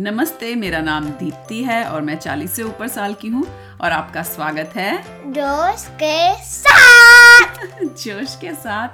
[0.00, 3.44] नमस्ते मेरा नाम दीप्ति है और मैं 40 से ऊपर साल की हूँ
[3.80, 5.02] और आपका स्वागत है
[5.32, 8.88] जोश के साथ। जोश के साथ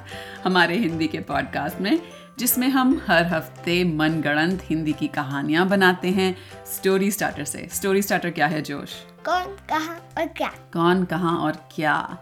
[0.47, 2.03] हमारे हिंदी के पॉडकास्ट में
[2.39, 6.37] जिसमें हम हर हफ़्ते मनगढ़ंत हिंदी की कहानियाँ बनाते हैं।
[6.67, 8.93] स्टोरी स्टार्टर से। स्टोरी स्टार्टर क्या है जोश?
[9.27, 10.49] कौन कहा और क्या?
[10.49, 12.19] कौन कहाँ और क्या?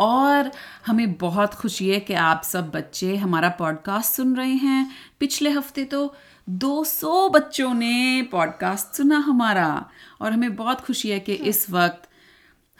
[0.00, 0.50] और
[0.86, 5.84] हमें बहुत खुशी है कि आप सब बच्चे हमारा पॉडकास्ट सुन रहे हैं। पिछले हफ़्ते
[5.84, 6.16] तो
[6.48, 9.90] 200 बच्चों ने पॉडकास्ट सुना हमारा।
[10.20, 12.08] और हमें बहुत खुशी है कि इस वक्त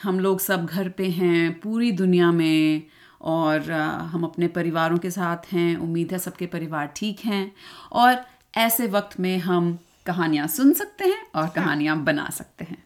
[0.02, 2.82] हम लोग सब घर पे हैं, पूरी दुनिया में,
[3.20, 7.52] और हम अपने परिवारों के साथ हैं। उम्मीद है सबके परिवार ठीक हैं।
[7.92, 12.84] और ऐसे वक्त में हम कहानियाँ सुन सकते हैं और कहानियाँ बना सकते हैं।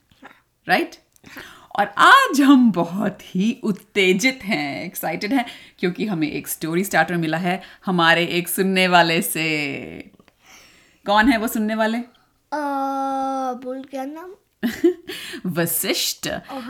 [0.68, 0.90] राइट
[1.78, 5.46] और आज हम बहुत ही उत्तेजित हैं एक्साइटेड हैं,
[5.78, 10.17] क्योंकि हमें एक स्टोरी स्टार्टर मिला है हमारे एक सुनने वाले से।
[11.08, 11.98] कौन है वो सुनने वाले?
[13.64, 14.34] बोल क्या नाम?
[15.46, 16.28] वशिष्ठ।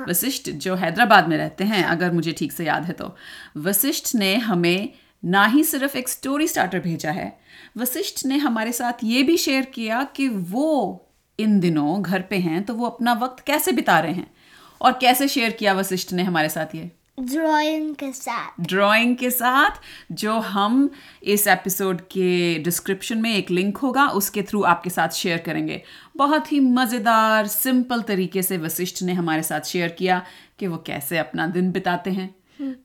[0.09, 3.17] वशिष्ठ जो हैदराबाद में रहते हैं अगर मुझे ठीक से याद है तो।
[3.57, 4.89] वशिष्ठ ने हमें
[5.25, 7.41] ना ही सिर्फ़ एक स्टोरी स्टार्टर भेजा है
[7.77, 11.07] वशिष्ठ ने हमारे साथ ये भी शेयर किया कि वो
[11.41, 14.35] इन दिनों घर पे हैं तो वो अपना वक्त कैसे बिता रहे हैं?
[14.81, 16.98] और कैसे शेयर किया वशिष्ठ ने हमारे साथ ये?
[17.21, 19.81] ड्राइंग के साथ। ड्राइंग के साथ
[20.13, 20.91] जो हम
[21.23, 25.83] इस एपिसोड के डिस्क्रिप्शन में एक लिंक होगा उसके थ्रू आपके साथ शेयर करेंगे।
[26.17, 30.23] बहुत ही मज़ेदार सिंपल तरीके से वशिष्ठ ने हमारे साथ शेयर किया
[30.59, 32.35] कि वो कैसे अपना दिन बिताते हैं।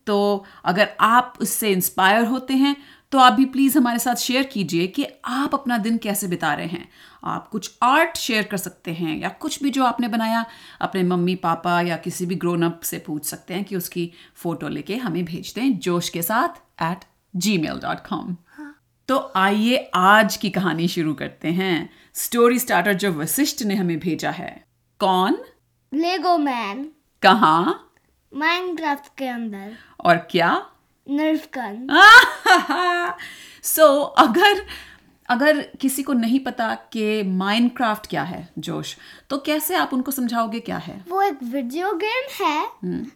[0.08, 2.76] तो अगर आप उससे इंस्पायर होते हैं
[3.14, 6.66] तो आप भी प्लीज़ हमारे साथ शेयर कीजिए कि आप अपना दिन कैसे बिता रहे
[6.66, 6.90] हैं।
[7.24, 10.46] आप कुछ आर्ट शेयर कर सकते हैं या कुछ भी जो आपने बनाया
[10.82, 14.68] अपने मम्मी पापा या किसी भी ग्रोन अप से पूछ सकते हैं कि उसकी फ़ोटो
[14.68, 17.06] लेके हमें भेज दें जोश के साथ at
[17.36, 18.36] ji mail dot com
[19.08, 24.32] तो आइए आज की कहानी शुरू करते हैं। स्टोरी स्टार्टर जो वशिष्ठ ने हमें भेजा
[24.32, 24.66] है
[25.00, 25.38] कौन?
[25.94, 26.86] लेगो मैन
[27.22, 27.92] कहाँ?
[28.34, 30.66] माइनक्राफ्ट के अंदर। और क्या?
[31.10, 31.88] नर्फ गन
[33.64, 34.66] सो अगर
[35.30, 38.98] अगर किसी को नहीं पता कि माइनक्राफ्ट क्या है जोश
[39.30, 41.06] तो कैसे आप उनको समझाओगे क्या है?
[41.10, 42.70] वो एक वीडियो गेम है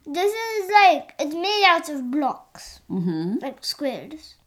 [0.10, 4.38] this is like it's made out of blocks like squares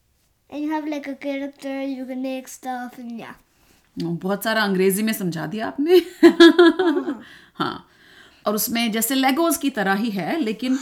[0.53, 3.35] and you have like a character you can make stuff and yeah.
[3.99, 6.03] बहुत सारा अंग्रेज़ी में समझा दिया आपने।
[7.55, 7.90] हाँ।
[8.51, 10.79] और उसमें जैसे लेगोज की तरह ही है लेकिन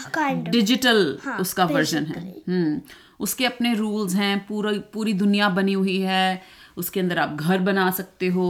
[0.51, 1.27] डिजिटल Kind of.
[1.27, 2.81] हाँ, उसका वर्जन है। हम्म
[3.21, 6.43] उसके अपने रूल्स हैं पूरा पूरी दुनिया बनी हुई है
[6.77, 8.47] उसके अंदर आप घर बना सकते हो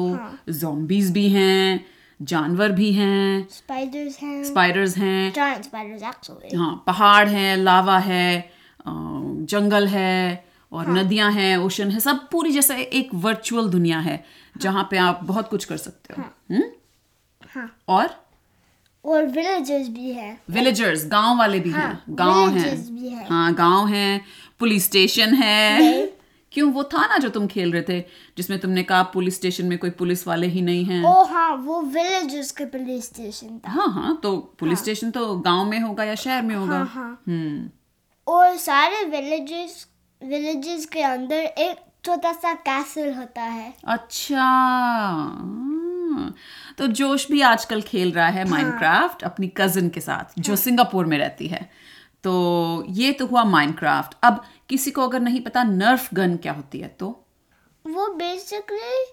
[0.49, 1.87] जॉम्बीज भी हैं
[2.23, 8.53] जानवर भी हैं spiders हैं। स्पाइडर्स हैं। Actually हाँ पहाड़ है लावा है
[8.89, 10.95] जंगल है और हाँ.
[10.97, 14.25] नदियाँ हैं ओशन है सब पूरी जैसे एक वर्चुअल दुनिया है
[14.59, 16.65] जहाँ पे आप बहुत कुछ कर सकते हो। हम्म?
[17.55, 18.28] हाँ। और?
[19.05, 23.55] और villages भी है। विलेजर्स गाँव वाले भी हैं। गाँव हैं। villages भी है। हाँ
[23.55, 24.25] गाँव हैं
[24.59, 26.07] पुलिस स्टेशन है।
[26.53, 26.73] क्यों?
[26.73, 28.01] वो था ना जो तुम खेल रहे थे
[28.37, 31.83] जिसमें तुमने कहा पुलिस स्टेशन में कोई पुलिस वाले ही नहीं हैं। ओ हाँ वो
[31.83, 36.15] villages के पुलिस स्टेशन था। हाँ हाँ तो पुलिस स्टेशन तो गाँव में होगा या
[36.15, 37.71] शहर में होगा। हाँ हम्म।
[38.27, 39.87] और सारे villages
[40.23, 45.88] villages के अंदर एक छोटा सा कैसल होता है। अच्छा। हाँ।
[46.79, 49.31] तो जोश भी आजकल खेल रहा है माइनक्राफ्ट हाँ.
[49.31, 51.69] अपनी कजिन के साथ जो सिंगापुर में रहती है।
[52.25, 52.33] तो
[52.89, 56.89] ये तो हुआ माइनक्राफ्ट अब किसी को अगर नहीं पता नर्फ गन क्या होती है
[57.01, 57.09] तो?
[57.87, 59.05] वो बेसिकली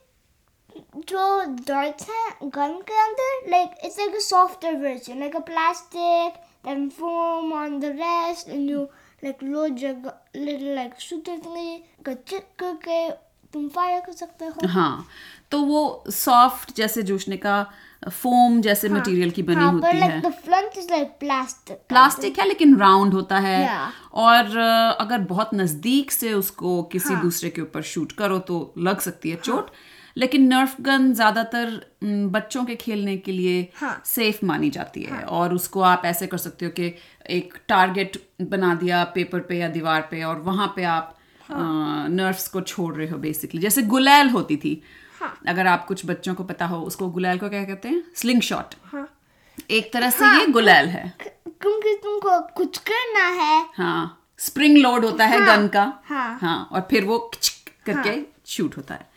[1.00, 6.42] जो darts है गन के अंदर like it's like a softer version like a plastic
[6.66, 8.82] then foam on the rest and you
[9.24, 9.96] like load your
[10.36, 11.78] little like shooter thingy
[12.08, 12.98] चिक करके
[13.54, 15.06] तुम फायर कर सकते हो। हाँ।
[15.56, 17.58] तो वो सॉफ्ट जैसे जोश का
[18.12, 21.12] फोम जैसे मटेरियल की बनी हाँ होती है। like
[21.90, 23.92] प्लास्टिक है लेकिन राउंड होता है। Yeah.
[24.14, 24.58] और
[25.02, 29.36] अगर बहुत नज़दीक से उसको किसी दूसरे के ऊपर शूट करो तो लग सकती है
[29.44, 29.72] चोट।
[30.18, 31.80] लेकिन नर्फ गन ज़्यादातर
[32.34, 35.22] बच्चों के खेलने के लिए हाँ। सेफ़ मानी जाती है। हाँ.
[35.22, 36.94] और उसको आप ऐसे कर सकते हो कि
[37.30, 41.16] एक टारगेट बना दिया पेपर पे या दीवार पे और वहाँ पे आप
[41.50, 44.82] नर्व्स को छोड़ रहे हो बेसिकली जैसे गुलैल होती थी
[45.48, 48.04] अगर आप कुछ बच्चों को पता हो उसको गुलाल को क्या कहते हैं?
[48.16, 49.08] स्लिंग शॉट हाँ।
[49.72, 53.66] एक तरह से ये गुलैल है। क्योंकि तुमको कुछ करना है?
[53.76, 57.18] हाँ स्प्रिंग लोड होता है गन का। हाँ। हाँ और फिर वो
[57.86, 59.10] करके शूट होता है।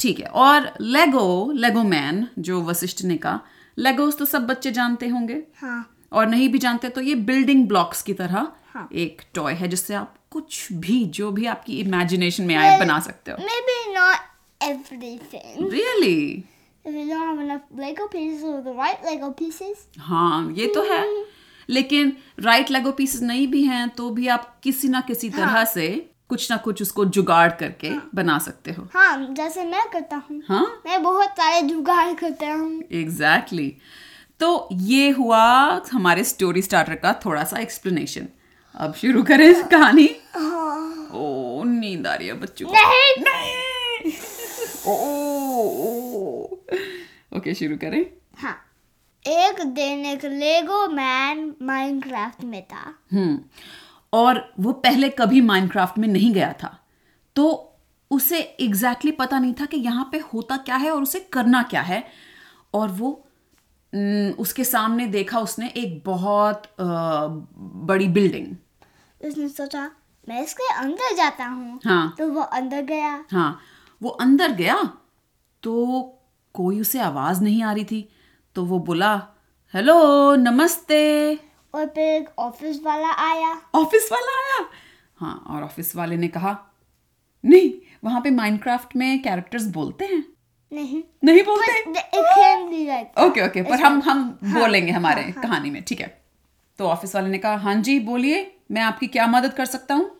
[0.00, 3.40] ठीक है और लेगो लेगो मैन जो वशिष्ठ ने कहा
[3.78, 8.02] लेगोस तो सब बच्चे जानते होंगे। हाँ। और नहीं भी जानते तो ये बिल्डिंग ब्लॉक्स
[8.02, 12.54] की तरह हाँ। एक टॉय है जिससे आप कुछ भी जो भी आपकी इमेजिनेशन में
[12.54, 14.26] आए बना सकते हो। maybe not
[14.60, 15.70] everything.
[15.72, 16.44] Really
[16.84, 20.82] if you don't have enough Lego pieces or the right Lego pieces, हाँ ये तो
[20.92, 21.04] है।
[21.68, 25.64] लेकिन राइट लेगो पीसेस नहीं भी हैं तो भी आप किसी ना किसी तरह हाँ.
[25.64, 25.88] से
[26.28, 28.10] कुछ ना कुछ उसको जुगाड़ करके हाँ.
[28.14, 30.82] बना सकते हो। हाँ जैसे मैं करता हूँ। हाँ?
[30.86, 34.38] मैं बहुत सारे जुगाड़ करता हूँ। Exactly exactly.
[34.40, 35.42] तो ये हुआ
[35.92, 38.28] हमारे स्टोरी स्टार्टर का थोड़ा सा एक्सप्लेनेशन
[38.74, 44.12] अब शुरू करें कहानी। हाँ। ओ नींद आ रही है बच्चों नहीं। नहीं।
[47.36, 48.06] ओके शुरू करें।
[48.38, 48.64] हाँ।
[49.26, 53.38] एक दिन एक लेगो मैन माइनक्राफ्ट में था। हम्म
[54.12, 56.78] और वो पहले कभी माइनक्राफ्ट में नहीं गया था।
[57.36, 57.74] तो
[58.10, 61.62] उसे एग्जैक्टली exactly पता नहीं था कि यहाँ पे होता क्या है और उसे करना
[61.62, 62.04] क्या है।
[62.74, 63.24] और वो
[63.94, 66.84] न, उसके सामने देखा उसने एक बहुत अ,
[67.58, 68.56] बड़ी बिल्डिंग
[69.28, 69.90] उसने सोचा
[70.28, 73.60] मैं इसके अंदर जाता हूँ। हाँ। तो वो अंदर गया। हाँ।
[74.02, 74.76] वो अंदर गया
[75.62, 75.74] तो
[76.54, 78.08] कोई उसे आवाज़ नहीं आ रही थी।
[78.56, 79.14] तो वो बोला
[79.74, 81.34] हेलो नमस्ते।
[81.74, 84.64] और फिर एक ऑफ़िस वाला आया। ऑफ़िस वाला आया?
[85.16, 86.56] हाँ और ऑफ़िस वाले ने कहा
[87.44, 87.70] नहीं
[88.04, 90.24] वहाँ पे माइनक्राफ्ट में कैरेक्टर्स बोलते हैं?
[90.72, 91.82] नहीं। नहीं बोलते?
[93.26, 96.16] ओके ओके पर हम हम बोलेंगे हमारे कहानी में ठीक है।
[96.78, 100.10] तो ऑफ़िस वाले ने कहा हाँ जी बोलिए मैं आपकी क्या मदद कर सकता हूँ?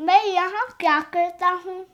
[0.00, 1.84] मैं यहाँ क्या करता हूँ?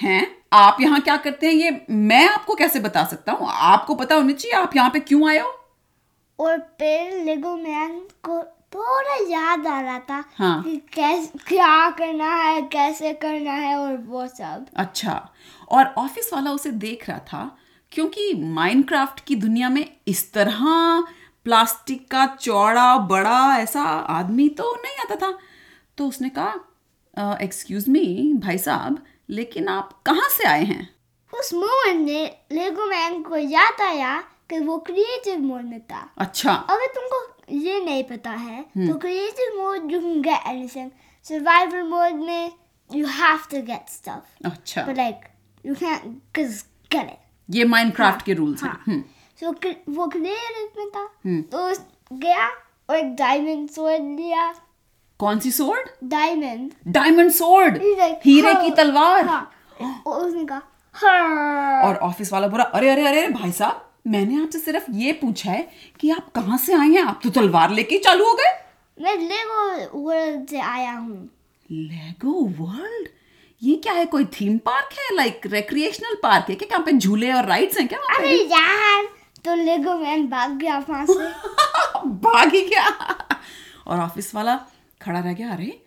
[0.00, 0.36] हैं?
[0.52, 1.54] आप यहाँ क्या करते हैं?
[1.54, 3.48] ये मैं आपको कैसे बता सकता हूँ?
[3.48, 5.50] आपको पता होनी चाहिए आप यहाँ पे क्यों आए हो?
[6.38, 8.42] और फिर लेगो मैन को
[8.74, 13.96] थोड़ा याद आ रहा था हाँ। कि कैसे क्या करना है कैसे करना है और
[13.96, 15.28] वो सब। अच्छा
[15.68, 17.50] और ऑफ़िस वाला उसे देख रहा था
[17.92, 20.64] क्योंकि माइनक्राफ्ट की दुनिया में इस तरह
[21.44, 25.38] प्लास्टिक का चौड़ा बड़ा ऐसा आदमी तो नहीं आता था।
[25.98, 26.54] तो उसने कहा
[27.42, 30.88] एक्सक्यूज मी भाई साहब लेकिन आप कहाँ से आए हैं?
[31.32, 34.20] उस मोमेंट में लेगो मैन को याद आया
[34.50, 37.20] कि वो क्रिएटिव मोड में था। अच्छा। अगर तुमको
[37.56, 40.90] ये नहीं पता है तो creative mode you can get anything
[41.24, 42.52] survival mode में
[42.90, 45.16] you have to get stuff अच्छा। But like
[45.66, 46.20] you can
[46.94, 47.18] get it.
[47.50, 49.02] ये माइनक्राफ्ट के रूल्स हैं। हाँ। हम्म,
[49.40, 49.50] सो
[49.92, 51.68] वो क्रिएटिव में था। हम्म। तो
[52.16, 52.48] गया
[52.90, 54.54] और एक डायमंड स्वॉर्ड लिया।
[55.20, 57.76] कौन सी सोर्ड डायमंड डायमंड सोर्ड
[58.24, 59.26] हीरे हाँ, की तलवार.
[59.26, 60.62] हाँ। और उसने कहा
[60.94, 65.50] हाँ। और ऑफ़िस वाला बोला अरे अरे अरे भाई साहब मैंने आपसे सिर्फ़ ये पूछा
[65.50, 65.68] है
[66.00, 67.02] कि आप कहाँ से आए हैं?
[67.02, 68.52] आप तो तलवार लेके चालू हो गए।
[68.98, 71.28] मैं लेगो वर्ल्ड से आया हूँ।
[71.70, 73.08] लेगो वर्ल्ड
[73.62, 75.14] ये क्या है कोई थीम पार्क है?
[75.16, 76.68] लाइक रिक्रिएशनल पार्क है क्या?
[76.72, 79.04] यहाँ पे झूले और राइड्स हैं क्या अरे यार
[79.44, 81.28] तो लेगो मैन भाग गया वहाँ से।
[82.24, 82.88] भाग ही गया
[83.86, 84.58] और ऑफ़िस वाला
[85.02, 85.82] खड़ा रह गया अरे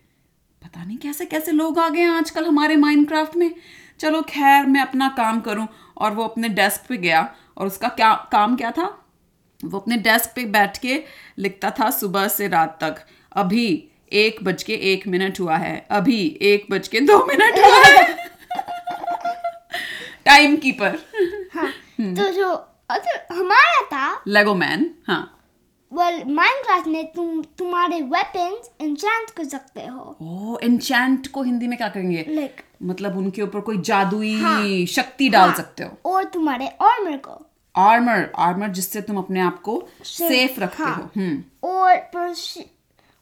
[0.63, 3.56] पता नहीं कैसे कैसे लोग आ गए हैं आजकल हमारे माइनक्राफ्ट में।
[4.00, 5.68] चलो खैर मैं अपना काम करूँ।
[5.98, 9.06] और वो अपने डेस्क पे गया। और उसका क्या काम क्या था?
[9.65, 11.04] वो अपने डेस्क पे बैठ के
[11.38, 12.95] लिखता था सुबह से रात तक।
[13.36, 17.83] अभी एक बज के एक मिनट हुआ है। अभी एक बज के दो मिनट हुआ
[17.86, 18.31] है।
[20.25, 21.00] टाइम कीपर
[21.54, 21.69] हाँ
[22.00, 22.50] तो जो
[22.89, 25.43] अगर हमारा था लेगो मैन हाँ।
[25.94, 31.78] वेल माइनक्राफ्ट में तुम तुम्हारे वेपन्स एन्चेंट कर सकते हो। ओ एन्चेंट को हिंदी में
[31.78, 36.24] क्या कहेंगे लाइक मतलब उनके ऊपर कोई जादुई हाँ। शक्ति डाल हाँ, सकते हो। और
[36.24, 41.44] तुम्हारे आर्मर को। आर्मर आर्मर जिससे तुम अपने आप को सेफ़ रखते हाँ। हो। हम्म।
[41.70, 42.34] और पर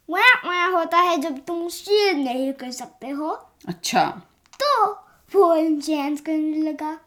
[0.09, 3.29] वहाँ वहाँ होता है जब तुम शील्ड नहीं कर सकते हो।
[3.67, 4.21] अच्छा।
[4.63, 4.91] तो
[5.35, 6.99] वो एन्चेंट करने लगा।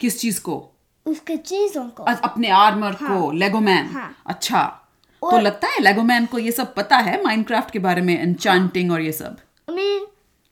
[0.00, 0.72] किस चीज़ को?
[1.06, 4.85] उसके चीज़ों को। अपने आर्मर हाँ, को लेगो मैन हाँ। अच्छा।
[5.30, 8.92] तो लगता है लेगो मैन को ये सब पता है माइनक्राफ्ट के बारे में एन्चांटिंग
[8.92, 9.36] और ये सब?
[9.70, 10.04] mean,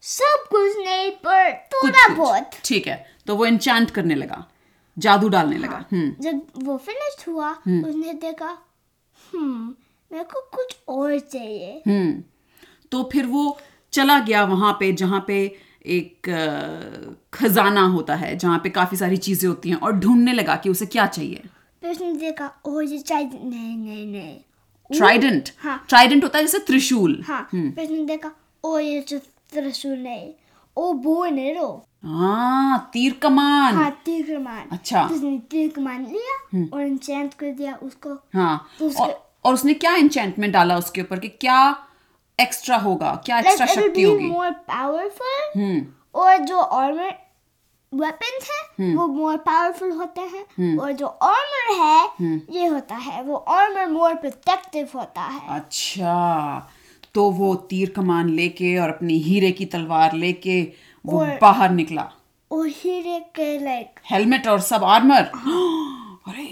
[0.03, 4.45] सब कुछ नहीं पर थोड़ा बहुत। ठीक है तो वो एन्चांट करने लगा
[4.97, 8.57] जादू डालने लगा हम्म। जब वो फिनिश हुआ उसने देखा
[9.33, 9.75] हम्म
[10.11, 12.23] मेरे को कुछ और चाहिए। हम्म
[12.93, 13.57] तो फिर वो
[13.93, 15.39] चला गया वहाँ पे जहाँ पे
[15.97, 16.29] एक
[17.35, 20.87] खजाना होता है जहाँ पे काफ़ी सारी चीज़ें होती हैं और ढूँढने लगा कि उसे
[20.87, 21.43] क्या चाहिए।
[21.81, 24.39] फिर उसने देखा ओ ये चाहिए नहीं नहीं नहीं।
[24.99, 28.31] ट्राइडेंट हाँ। ट्राइडेंट होता है जैसे त्रिशूल। हाँ फिर देखा
[28.65, 29.19] ओ ये जो
[29.53, 30.33] त्रिशूल नहीं
[30.77, 31.69] ओ बो नेरो।
[32.05, 37.75] हाँ तीर कमान हाँ तीर कमान अच्छा। उसने तीर कमान लिया और एन्चेंट कर दिया
[37.83, 41.59] उसको। हाँ तो उसके- और, और उसने क्या एन्चेंटमेंट डाला उसके ऊपर कि क्या
[42.39, 44.29] एक्स्ट्रा होगा क्या एक्स्ट्रा it'll शक्ति होगी?
[44.31, 47.13] more powerful हम्म। और जो आर्मर
[48.01, 53.37] वेपन्स है वो मोर पावरफुल होते हैं और जो आर्मर है ये होता है वो
[53.37, 56.69] आर्मर मोर प्रोटेक्टिव होता है। अच्छा
[57.15, 60.61] तो वो तीर कमान लेके और अपनी हीरे की तलवार लेके
[61.05, 62.09] वो और- बाहर निकला।
[62.51, 65.31] और हीरे के लाइक हेलमेट और सब आर्मर
[66.29, 66.43] अरे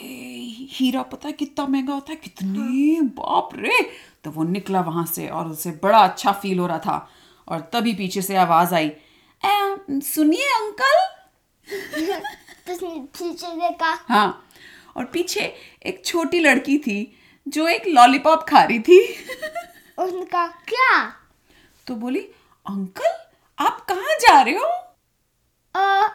[0.74, 3.80] हीरा पता है कितना महँगा होता है कितने बाप रे।
[4.24, 7.06] तो वो निकला वहाँ से और उसे बड़ा अच्छा फील हो रहा था
[7.48, 8.90] और तभी पीछे से आवाज़ आई
[10.04, 11.00] सुनिए अंकल
[12.68, 14.48] पीछे देखा। हाँ
[14.96, 15.40] और पीछे
[15.86, 17.16] एक छोटी लड़की थी
[17.48, 19.00] जो एक लॉलीपॉप खा रही थी।
[19.98, 21.12] उसने कहा क्या?
[21.86, 22.20] तो बोली
[22.66, 23.14] अंकल
[23.58, 24.64] आप कहाँ जा रहे हो?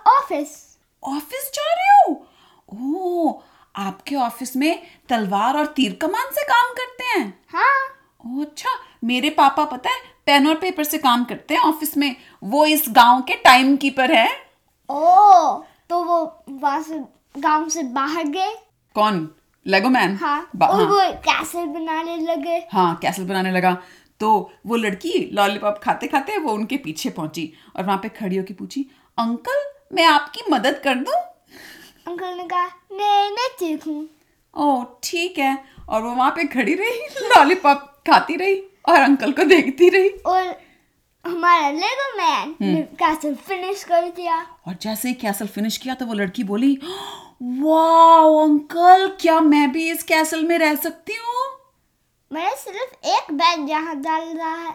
[0.08, 2.28] ऑफ़िस। ऑफ़िस जा रहे हो?
[2.70, 3.44] ओह
[3.76, 7.40] आपके ऑफ़िस में तलवार और तीर कमान से काम करते हैं?
[7.50, 7.88] हाँ।
[8.26, 8.70] ओह अच्छा
[9.04, 12.86] मेरे पापा पता है पेन और पेपर से काम करते हैं ऑफ़िस में। वो इस
[12.90, 14.47] गाँव के टाइम कीपर है।
[14.90, 17.00] ओ तो वो वहाँ से
[17.42, 18.54] गाँव से बाहर गए?
[18.96, 19.28] कौन?
[19.66, 23.78] लेगो मैन हाँ और हाँ, वो कैसल बनाने लगे। हाँ कैसल बनाने लगा।
[24.20, 24.30] तो
[24.66, 28.86] वो लड़की लॉलीपॉप खाते खाते वो उनके पीछे पहुँची और वहाँ पे खड़ी होकर पूछी
[29.18, 29.64] अंकल
[29.96, 31.14] मैं आपकी मदद कर दूँ?
[32.08, 34.08] अंकल ने कहा नहीं मैं ठीक हूँ।
[34.54, 35.58] ओह ठीक है।
[35.90, 38.56] और वो वहाँ पे खड़ी रही लॉलीपॉप खाती रही
[38.90, 40.44] और अंकल को देखती रही। और
[41.26, 42.54] हमारा लेगो मैन
[43.00, 44.36] कैसल फिनिश कर दिया।
[44.68, 46.78] और जैसे ही कैसल फिनिश किया तो वो लड़की बोली
[47.44, 51.46] वाह अंकल क्या मैं भी इस कैसल में रह सकती हूँ?
[52.32, 54.74] मैंने सिर्फ़ एक बैग यहाँ डाल रहा है।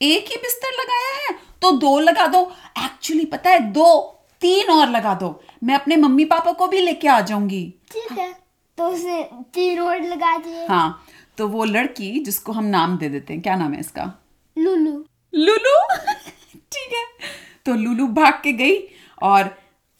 [0.00, 1.36] एक ही बिस्तर लगाया है?
[1.62, 2.40] तो दो लगा दो।
[2.78, 4.00] एक्चुअली पता है दो
[4.42, 7.62] तीन और लगा दो। मैं अपने मम्मी पापा को भी लेके आ जाऊँगी।
[7.92, 8.32] ठीक है
[8.78, 9.22] तो उसने
[9.54, 11.04] तीन और लगा दिए। हाँ
[11.38, 14.12] तो वो लड़की जिसको हम नाम दे देते हैं क्या नाम है इसका?
[14.56, 15.04] लुलू।
[15.34, 15.76] लुलू?
[16.72, 17.04] ठीक है।
[17.66, 18.76] तो लुलू भाग के गई
[19.22, 19.56] और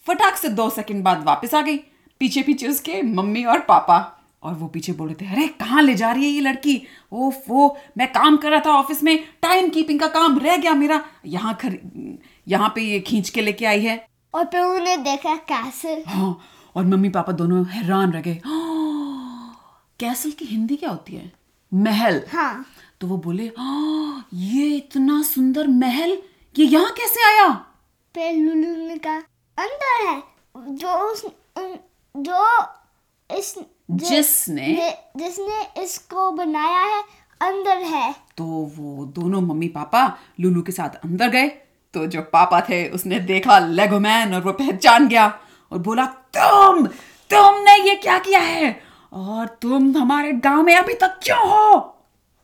[0.06, 1.76] फटाक से दो सेकंड बाद वापस आ गई।
[2.20, 3.98] पीछे पीछे उसके मम्मी और पापा।
[4.42, 6.82] और वो पीछे बोल रहे थे अरे कहाँ ले जा रही है ये लड़की?
[7.12, 10.74] ओफ वो मैं काम कर रहा था ऑफ़िस में। टाइम कीपिंग का काम रह गया
[10.74, 11.78] मेरा। यहाँ खर
[12.48, 16.38] यहाँ पे ये खींच के लेके आई है। और फिर उन्हें देखा कैसल। हाँ
[16.76, 18.40] और मम्मी पापा दोनों हैरान रह गए।
[20.00, 21.32] कैसल की हिंदी क्या होती है?
[21.72, 22.64] महल। हाँ।
[23.04, 26.18] तो वो बोले "हाँ, ये इतना सुंदर महल
[26.58, 27.66] ये यहाँ कैसे आया?
[28.16, 29.16] ने कहा
[29.58, 30.22] अंदर है
[30.56, 31.26] जो उस
[32.16, 32.62] जो
[33.38, 33.58] इस
[33.90, 37.02] जिसने जिसने इसको बनाया है
[37.40, 41.48] अंदर है। तो वो दोनों मम्मी पापा लुलू के साथ अंदर गए।
[41.94, 45.38] तो जो पापा थे उसने देखा लेगो मैन और वो पहचान गया
[45.72, 46.86] और बोला तुम
[47.30, 48.80] तुमने ये क्या किया है?
[49.12, 51.93] और तुम हमारे गाँव में अभी तक क्यों हो?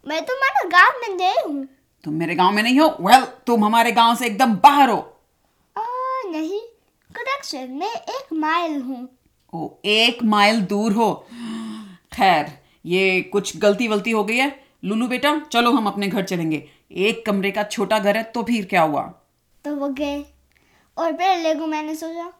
[0.06, 1.68] मैं तुम्हारे गाँव में गई हूँ।
[2.04, 2.96] तुम मेरे गाँव में नहीं हो?
[3.00, 4.98] वेल well, तुम हमारे गाँव से एकदम बाहर हो।
[5.78, 5.82] आ,
[6.26, 6.60] नहीं
[7.10, 9.08] करेक्शन मैं एक माइल हूँ।
[9.54, 11.26] ओ एक माइल दूर हो।
[12.12, 16.70] खैर ये कुछ गलती वलती हो गई है। लुलू बेटा चलो हम अपने घर चलेंगे।
[16.92, 19.02] एक कमरे का छोटा घर है तो फिर क्या हुआ?
[19.64, 20.24] तो वो गए।
[20.98, 22.32] और फिर लेगो मैंने सोचा।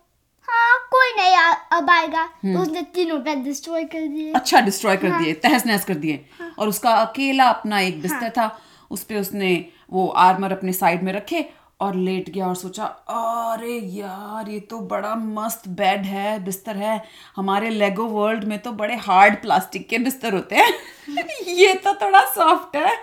[0.50, 4.96] हाँ कोई नहीं आ- अब आएगा। तो उसने तीनों बेड डिस्ट्रॉय कर दिए। अच्छा डिस्ट्रॉय
[4.96, 6.24] कर दिए तहस नहस कर दिए।
[6.58, 11.12] और उसका अकेला अपना एक बिस्तर था उस पे उसने वो आर्मर अपने साइड में
[11.12, 11.44] रखे
[11.80, 17.04] और लेट गया और सोचा अरे यार ये तो बड़ा मस्त बेड है बिस्तर है।
[17.36, 20.72] हमारे लेगो वर्ल्ड में तो बड़े हार्ड प्लास्टिक के बिस्तर होते हैं।
[21.46, 22.94] ये तो थोड़ा सॉफ्ट है।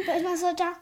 [0.00, 0.74] तो सोचा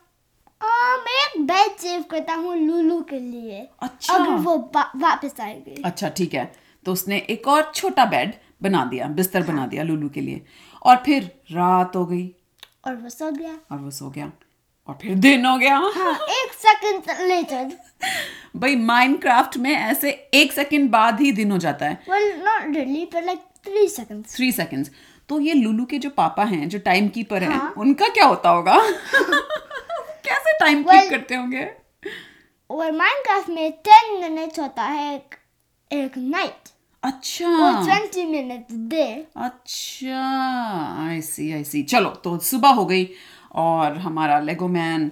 [0.62, 5.82] आ, मैं एक बेड सेव करता हूँ लुलू के लिए। अच्छा। अगर वो वापस आएगी।
[5.84, 6.52] अच्छा ठीक है।
[6.86, 10.42] तो उसने एक और छोटा बेड बना दिया बिस्तर बना दिया लुलू के लिए।
[10.82, 12.34] और फिर रात हो गई।
[12.86, 14.32] और वो सो गया। और वो सो गया।
[14.88, 17.72] और फिर दिन हो गया। हाँ एक सेकंड लेटर
[18.56, 23.04] भाई माइनक्राफ्ट में ऐसे एक सेकंड बाद ही दिन हो जाता है। Well not really
[23.14, 24.90] but like three seconds three seconds
[25.28, 28.50] तो ये लुलू के जो पापा हैं जो टाइम कीपर हैं हाँ। उनका क्या होता
[28.50, 28.80] होगा?
[30.24, 31.68] कैसे टाइम कीप करते होंगे?
[32.70, 35.34] और माइनक्राफ्ट में टेन मिनट्स होता है एक,
[35.90, 36.68] एक नाइट
[37.02, 40.24] अच्छा। ट्वेंटी मिनट्स डे अच्छा
[41.08, 43.08] आई सी आई सी चलो तो सुबह हो गई
[43.54, 45.10] और हमारा लेगो मैन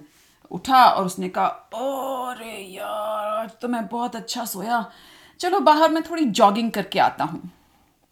[0.51, 4.85] उठा और उसने कहा अरे यार आज तो मैं बहुत अच्छा सोया।
[5.39, 7.51] चलो बाहर मैं थोड़ी जॉगिंग करके आता हूँ.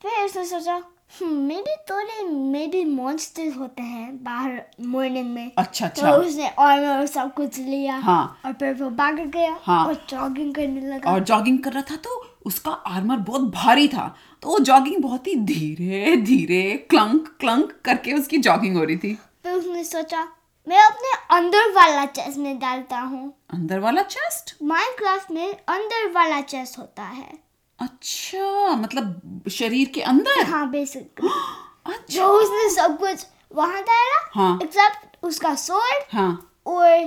[0.01, 0.77] फिर उसने सोचा
[1.21, 6.27] मे भी थोड़े मे भी मॉन्स्टर्स होते हैं बाहर मॉर्निंग में। अच्छा अच्छा तो अच्छा।
[6.27, 10.53] उसने आर्मर और सब कुछ लिया हाँ। और फिर वो भाग गया हाँ। और जॉगिंग
[10.55, 14.07] करने लगा। और जॉगिंग कर रहा था तो उसका आर्मर बहुत भारी था।
[14.43, 19.13] तो वो जॉगिंग बहुत ही धीरे धीरे क्लंक क्लंक करके उसकी जॉगिंग हो रही थी।
[19.43, 20.27] फिर उसने सोचा
[20.67, 26.41] मैं अपने अंदर वाला चेस्ट में डालता हूँ। अंदर वाला चेस्ट माइनक्राफ्ट में अंदर वाला
[26.43, 27.46] चेस्ट होता है।
[27.79, 30.43] अच्छा मतलब शरीर के अंदर?
[30.45, 31.21] हाँ बेसिक
[31.87, 36.31] अच्छा। जो उसने सब कुछ वहाँ डाला हाँ। एक्सेप्ट उसका स्वord हाँ।
[36.67, 37.05] और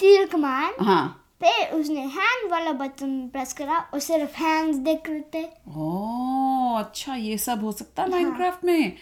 [0.00, 5.20] तीर कमान हाँ। फिर उसने हैंड वाला बटन प्रेस करा और सिर्फ़ हैंड्स दिख रहे
[5.34, 5.42] थे।
[5.76, 8.92] ओ अच्छा ये सब हो सकता है माइनक्राफ्ट में।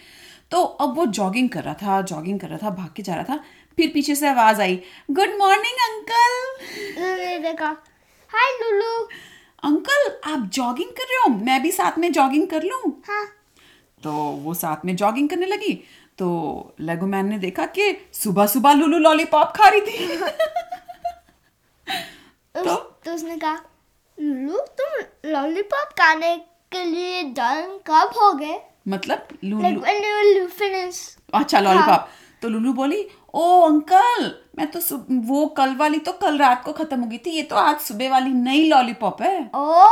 [0.50, 3.24] तो अब वो जॉगिंग कर रहा था जॉगिंग कर रहा था भाग के जा रहा
[3.24, 3.36] था।
[3.78, 4.76] फिर पीछे से आवाज़ आई
[5.10, 7.76] गुड मॉर्निंग अंकल देखा
[8.30, 9.08] हाय लुलू
[9.66, 11.44] अंकल आप जॉगिंग कर रहे हो?
[11.44, 13.02] मैं भी साथ में जॉगिंग कर लूँ?
[13.08, 13.26] हाँ।
[14.02, 15.84] तो वो साथ में जॉगिंग करने लगी।
[16.18, 16.26] तो
[16.80, 20.16] लेगो मैन ने देखा कि सुबह सुबह लुलू लॉलीपॉप खा रही थी।
[22.56, 22.74] तो?
[23.04, 23.60] तो उसने कहा
[24.20, 26.36] लुलू तुम लॉलीपॉप खाने
[26.72, 28.60] के लिए डन कब हो गए?
[28.88, 30.46] मतलब लुलू
[31.34, 32.08] अच्छा लॉलीपॉप
[32.42, 34.80] तो लुलू बोली ओ अंकल मैं तो
[35.28, 38.10] वो कल वाली तो कल रात को खत्म हो गई थी ये तो आज सुबह
[38.10, 39.82] वाली नई लॉलीपॉप है। ओ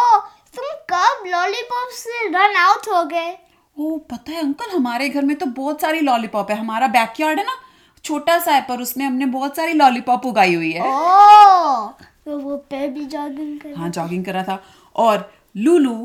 [0.56, 3.36] तुम कब लॉलीपॉप से रन आउट हो गए?
[3.76, 7.44] ओ पता है अंकल हमारे घर में तो बहुत सारी लॉलीपॉप है हमारा बैकयार्ड है
[7.46, 7.56] ना
[8.04, 11.88] छोटा सा है पर उसमें हमने बहुत सारी लॉलीपॉप उगाई हुई है। ओ
[12.24, 14.62] तो वो पे भी जॉगिंग कर हाँ जॉगिंग कर रहा था।
[14.96, 15.96] और लूलू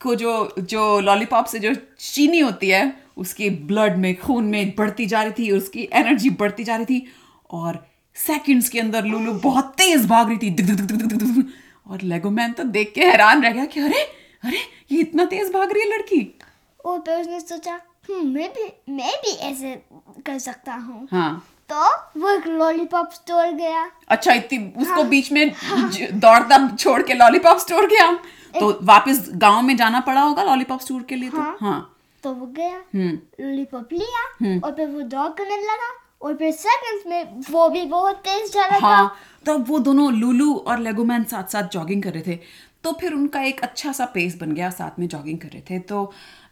[0.00, 2.84] को जो जो लॉलीपॉप से जो चीनी होती है
[3.16, 7.06] उसके ब्लड में खून में बढ़ती जा रही थी उसकी एनर्जी बढ़ती जा रही थी
[7.50, 11.54] और सेकंड्स के अंदर लूलू बहुत तेज भाग रही थी। दिक दिक दिक।
[11.86, 14.00] और लेगो मैन तो देख के हैरान रह गया कि अरे
[14.44, 14.58] अरे
[14.92, 16.38] ये इतना तेज भाग रही है लड़की।
[16.84, 17.80] और फिर उसने सोचा
[18.10, 19.82] हम्म मैं भी मैं भी ऐसे
[20.26, 25.32] कर सकता हूँ। हाँ। तो वो एक लॉलीपॉप स्टोर गया। अच्छा इतनी उसको हाँ, बीच
[25.32, 28.12] में ज- दौड़ता छोड़ के लॉलीपॉप स्टोर गया।
[28.60, 31.36] तो वापस गाँव में जाना पड़ा होगा लॉलीपॉप स्टोर के लिए तो?
[31.36, 31.93] हाँ। हाँ।
[32.24, 34.22] तो वो गया हम्म लॉलीपॉप लिया
[34.64, 38.66] और फिर वो ड्रॉ करने लगा और फिर सेकंड्स में वो भी बहुत तेज जा
[38.66, 39.14] रहा था हाँ
[39.46, 42.38] तब वो दोनों लूलू और लेगोमैन साथ साथ जॉगिंग कर रहे थे
[42.84, 45.78] तो फिर उनका एक अच्छा सा पेस बन गया साथ में जॉगिंग कर रहे थे
[45.90, 46.04] तो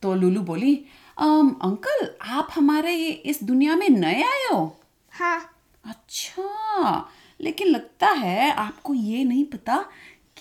[0.03, 0.75] तो लूलू बोली
[1.17, 4.61] "अम, अंकल आप हमारे ये इस दुनिया में नए आए हो
[5.13, 5.39] हाँ
[5.85, 7.09] अच्छा
[7.41, 9.85] लेकिन लगता है आपको ये नहीं पता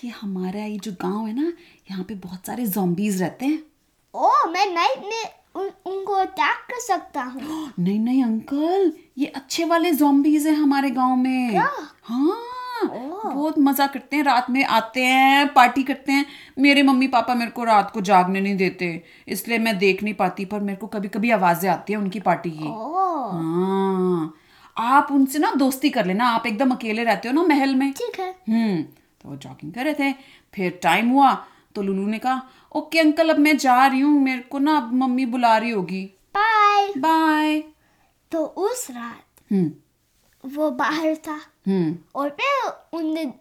[0.00, 1.52] कि हमारा ये जो गाँव है ना
[1.90, 3.62] यहाँ पे बहुत सारे zombies रहते हैं
[4.14, 5.22] ओ मैं नाइट में
[5.54, 10.90] उन, उनको अटैक कर सकता हूँ। नहीं नहीं अंकल ये अच्छे वाले zombies हैं हमारे
[10.90, 11.70] गाँव में। क्या?
[12.04, 12.38] हाँ
[12.84, 16.24] बहुत मज़ा करते हैं रात में आते हैं पार्टी करते हैं।
[16.58, 20.44] मेरे मम्मी पापा मेरे को रात को जागने नहीं देते इसलिए मैं देख नहीं पाती
[20.44, 24.34] पर मेरे को कभी कभी आवाज़ें आती है उनकी पार्टी की। हाँ
[24.76, 28.20] आप उनसे ना दोस्ती कर लेना आप एकदम अकेले रहते हो ना महल में। ठीक
[28.20, 30.12] है। हम्म तो वो जॉगिंग कर रहे थे
[30.54, 31.32] फिर टाइम हुआ
[31.74, 32.40] तो लुलू ने कहा
[32.76, 36.04] ओके अंकल अब मैं जा रही हूँ मेरे को ना अब मम्मी बुला रही होगी।
[36.34, 37.64] बाय बाय
[38.32, 39.72] तो उस रात हम्म।
[40.48, 43.34] वो बाहर था। हम्म। और फिर उनने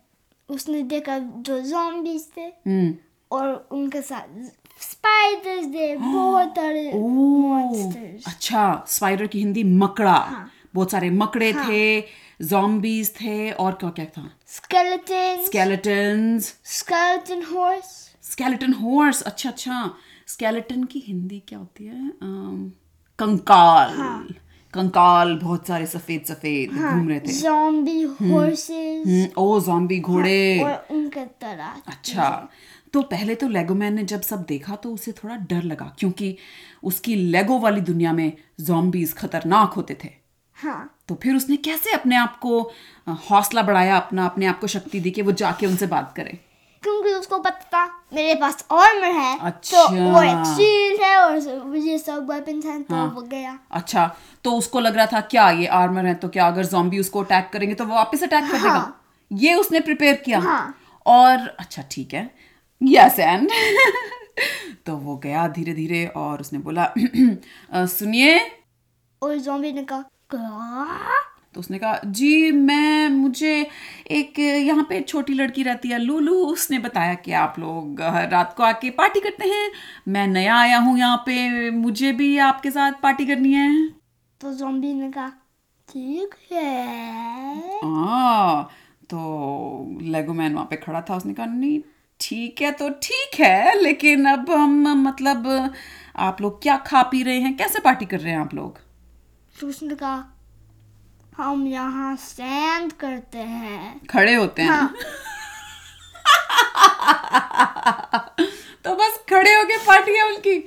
[0.50, 2.96] उसने देखा जो zombies थे। हम्म।
[3.32, 4.44] और उनके साथ
[4.82, 12.02] स्पाइडर्स थे बहुत सारे monsters अच्छा स्पाइडर की हिंदी मकड़ा। बहुत सारे मकड़े थे
[12.44, 14.38] zombies थे और क्या क्या था?
[14.48, 19.22] Skeletons skeletons skeleton horse skeleton horse.
[19.22, 19.94] अच्छा अच्छा.
[20.28, 22.12] Skeleton की हिंदी क्या होती है?
[23.20, 23.98] कंकाल.
[24.74, 29.08] कंकाल बहुत सारे सफ़ेद सफ़ेद घूम रहे थे। Zombie horses.
[29.08, 30.64] हम्म, ओ जॉम्बी घोड़े.
[30.64, 32.48] और उनके तरह अच्छा.
[32.94, 36.38] तो पहले तो लेगो मैन ने जब सब देखा तो उसे थोड़ा डर लगा क्योंकि
[36.84, 40.10] उसकी लेगो वाली दुनिया में zombies खतरनाक होते थे।
[40.54, 42.72] हाँ। तो फिर उसने कैसे अपने आप को
[43.10, 46.40] हौसला बढ़ाया अपना अपने आप को शक्ति दी कि वो जाके उनसे बात करे?
[46.84, 51.76] क्योंकि उसको पता था मेरे पास आर्मर है अच्छा। तो। वो एक शील्ड है और
[51.78, 55.50] ये सब वेपन्स हैं तो हाँ। वो गया अच्छा तो उसको लग रहा था क्या
[55.50, 58.58] ये आर्मर है तो क्या अगर जॉम्बी उसको अटैक करेंगे तो वो वापस अटैक कर
[58.58, 62.36] देगा हाँ। ये उसने प्रिपेयर किया हाँ। और अच्छा ठीक है
[62.84, 63.50] यस एंड
[64.86, 66.94] तो वो गया धीरे धीरे और उसने बोला
[67.74, 68.40] सुनिए
[69.22, 70.06] और zombie ने कहा?
[71.56, 73.68] तो उसने कहा जी मैं मुझे
[74.12, 78.54] एक यहाँ पे छोटी लड़की रहती है लूलू उसने बताया कि आप लोग हर रात
[78.58, 79.72] को आके पार्टी करते हैं।
[80.08, 83.88] मैं नया आया हूँ यहाँ पे मुझे भी आपके साथ पार्टी करनी है।
[84.42, 85.28] तो zombie ने कहा
[85.88, 88.70] ठीक है। हाँ
[89.10, 91.80] तो लेगो मैन वहाँ पे खड़ा था उसने कहा नहीं
[92.20, 95.74] ठीक है तो ठीक है लेकिन अब हम मतलब
[96.16, 98.78] आप लोग क्या खा पी रहे हैं कैसे पार्टी कर रहे हैं आप लोग?
[99.60, 100.31] तो उसने कहा
[101.38, 104.96] हम यहाँ स्टैंड करते हैं। खड़े होते हैं। हाँ।
[108.84, 110.60] तो बस खड़े होके पार्टी है उनकी।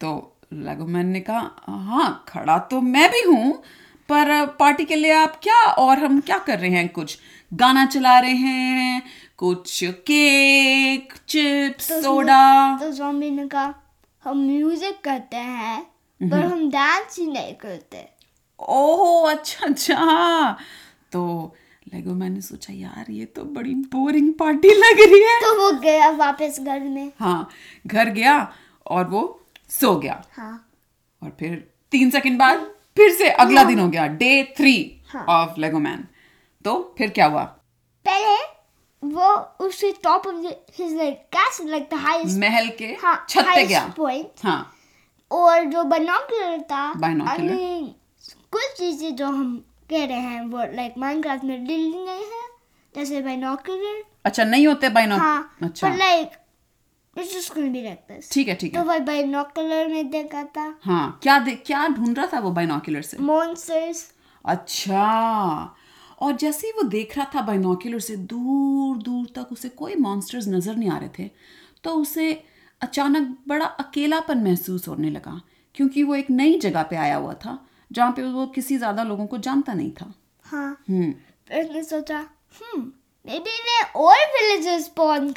[0.00, 1.50] तो लेगोमैन ने कहा
[1.88, 3.62] हाँ खड़ा तो मैं भी हूँ
[4.08, 6.88] पर पार्टी के लिए आप क्या और हम क्या कर रहे हैं?
[6.88, 7.18] कुछ
[7.52, 9.02] गाना चला रहे हैं
[9.36, 13.74] कुछ केक चिप्स तो सोडा। तो zombie ने कहा
[14.24, 15.82] हम म्यूज़िक करते हैं
[16.20, 18.19] पर हम डांस ही नहीं करते।
[18.68, 20.52] ओह अच्छा अच्छा।
[21.12, 21.54] तो
[21.94, 26.10] लेगो मैंने सोचा यार ये तो बड़ी बोरिंग पार्टी लग रही है। तो वो गया
[26.16, 27.48] वापस घर में। हाँ
[27.86, 28.36] घर गया
[28.86, 29.22] और वो
[29.70, 30.52] सो गया। हाँ।
[31.22, 31.54] और फिर
[31.92, 34.74] तीन सेकंड बाद फिर से अगला हाँ। दिन हो गया day three.
[35.28, 36.04] Of Lego man
[36.64, 37.42] तो फिर क्या हुआ?
[38.04, 38.36] पहले
[39.02, 39.28] वो
[39.66, 40.46] उसके top of
[40.78, 44.76] his like castle like the highest महल के हाँ छत पे गया। पॉइंट हाँ।
[45.30, 47.58] और जो बाइनोकुलर था Binocular?
[48.52, 49.56] कुछ चीज़ें जो हम
[49.90, 52.42] कह रहे हैं वो लाइक माइनक्राफ्ट में रियल नहीं है
[52.92, 56.38] जैसे बाइनोकुलर अच्छा नहीं होते बाइनो हाँ अच्छा। like
[57.16, 60.42] it's just gonna be like this ठीक है ठीक तो है। वो बाइनोकुलर में देखा
[60.56, 63.16] था। हाँ क्या क्या ढूंढ रहा था वो बाइनोक्यूलर से?
[63.16, 64.02] Monsters
[64.44, 65.76] अच्छा
[66.20, 70.48] और जैसे ही वो देख रहा था बाइनोक्यूलर से दूर दूर तक उसे कोई मॉन्स्टर्स
[70.48, 71.30] नज़र नहीं आ रहे थे
[71.84, 72.32] तो उसे
[72.80, 75.40] अचानक बड़ा अकेलापन महसूस होने लगा
[75.74, 77.58] क्योंकि वो एक नई जगह पे आया हुआ था।
[77.90, 80.12] जहाँ पे वो किसी ज़्यादा लोगों को जानता नहीं था।
[80.46, 82.20] हाँ। हम्म। सोचा
[83.26, 85.32] मेबी मैं और विलेजेस स्पॉन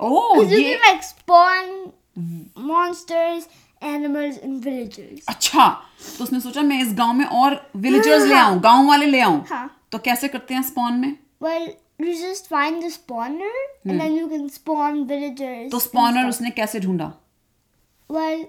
[0.00, 1.92] ओह ये like spawn
[2.66, 3.48] monsters
[3.82, 5.68] animals in villages अच्छा
[6.18, 9.20] तो उसने सोचा मैं इस गाँव में और विलेजर्स हाँ, ले आऊँ गाँव वाले ले
[9.20, 9.70] आऊँ। हाँ.
[9.92, 11.16] तो कैसे करते हैं स्पॉन में?
[11.42, 13.56] Well you just find the spawner
[13.88, 17.12] and then you can spawn villagers तो स्पॉनर उसने कैसे ढूंढा?
[18.10, 18.44] Well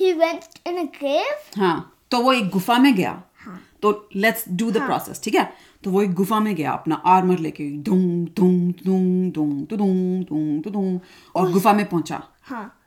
[0.00, 3.60] he went in a cave हाँ। तो वो एक गुफा में गया। हाँ.
[3.82, 5.52] तो लेट्स डू द प्रोसेस ठीक है?
[5.84, 10.72] तो वो एक गुफा में गया अपना आर्मर लेके दुम दुम दुम दुम दुम दुम
[10.72, 11.00] दुम
[11.34, 12.80] और गुफा में पहुँचा। हाँ.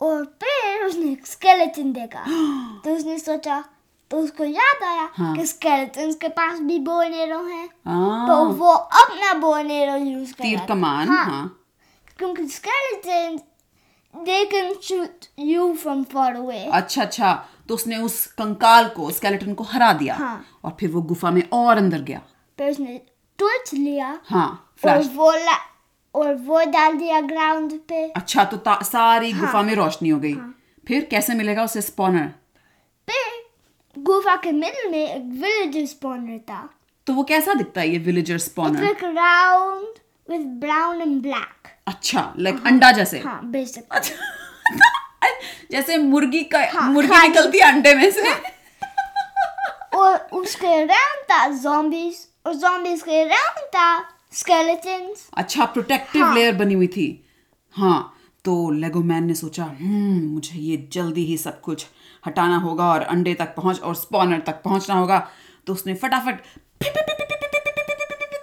[0.00, 2.20] और फिर उसने skeleton देखा।
[2.84, 3.64] तो उसने सोचा
[4.10, 5.36] तो उसको याद आया हाँ.
[5.36, 10.06] कि skeletons के पास भी bow and arrow है। तो हाँ, वो अपना bow and
[10.06, 11.24] यूज़ कर। तीर कमान हाँ.
[11.24, 11.60] हाँ।
[12.18, 13.40] क्योंकि skeletons
[14.26, 19.54] they can shoot you from far away अच्छा अच्छा। तो उसने उस कंकाल को स्केलेटन
[19.54, 20.44] को हरा दिया हाँ.
[20.64, 22.20] और फिर वो गुफा में और अंदर गया।
[22.58, 23.00] फिर उसने
[23.38, 25.56] टॉर्च लिया हाँ और वो ला,
[26.14, 30.34] और वो डाल दिया ग्राउंड पे। अच्छा तो सारी हाँ। गुफा में रोशनी हो गई।
[30.34, 30.54] हाँ.
[30.86, 32.32] फिर कैसे मिलेगा उसे स्पॉनर
[33.08, 33.44] फिर
[33.96, 36.68] गुफा के मिडल में एक विलेजर स्पॉनर था।
[37.06, 39.98] तो वो कैसा दिखता है ये villager spawner round
[40.28, 43.92] with brown and black अच्छा लाइक अंडा जैसे। हाँ बेसिक
[45.72, 48.40] जैसे मुर्गी का हाँ, मुर्गी निकलती है अंडे में से हाँ.
[49.94, 53.88] और उसके रैम था जॉम्बीज और जॉम्बीज के रैम था
[54.32, 56.34] स्केलेटन्स अच्छा प्रोटेक्टिव हाँ.
[56.34, 57.08] लेयर बनी हुई थी
[57.74, 58.12] हाँ
[58.44, 61.86] तो लेगो मैन ने सोचा हम्म मुझे ये जल्दी ही सब कुछ
[62.26, 65.18] हटाना होगा और अंडे तक पहुँच और स्पॉनर तक पहुँचना होगा
[65.66, 66.40] तो उसने फटाफट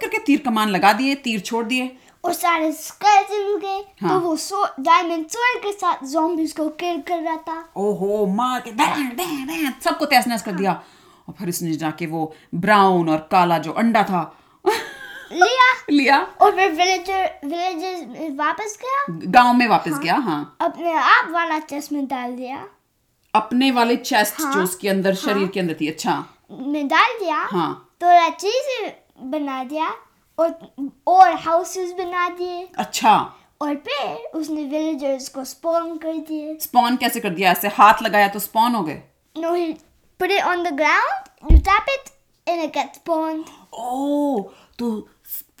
[0.00, 1.90] करके तीर कमान लगा दिए तीर छोड़ दिए
[2.24, 7.00] और सारे skeletons गए। हाँ। तो वो सो डायमंड sword के साथ zombies को किल
[7.00, 10.82] कर रहा था। ओहो मार के दैन, दैन, दैन, सबको तहस नहस कर दिया।
[11.28, 14.36] और फिर उसने जाके वो ब्राउन और काला जो अंडा था
[15.32, 21.28] लिया। लिया। और फिर विलेजर विलेजर वापस गया। गाँव में वापस गया हाँ। अपने आप
[21.30, 22.68] वाला चेस्ट में डाल दिया।
[23.34, 27.36] अपने वाले चेस्ट हाँ। जो उसके अंदर शरीर के अंदर थी अच्छा। में डाल दिया।
[27.36, 28.96] हाँ। थोड़ा चीज़ें
[29.30, 29.90] बना दिया।
[30.38, 30.58] और
[31.06, 33.16] और हाउसेस बना दिए अच्छा।
[33.62, 37.50] और फिर उसने विलेजर्स को स्पॉन कर दिए। स्पॉन कैसे कर दिया?
[37.52, 39.02] ऐसे हाथ लगाया तो स्पॉन हो गए?
[39.36, 39.72] No he
[40.20, 42.10] put it on the ground you tap it
[42.46, 43.44] and it gets spawn
[43.74, 44.40] ओ
[44.78, 44.90] तो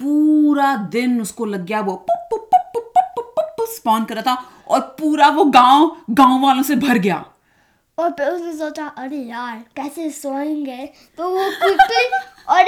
[0.00, 2.04] पूरा दिन उसको लग गया वो
[3.74, 7.24] स्पॉन कर रहा था और पूरा वो गाँव गाँव वालों से भर गया।
[7.98, 10.92] और फिर उसने सोचा अरे यार कैसे सोएँगे?
[11.18, 12.08] तो वो क्विकली
[12.48, 12.64] और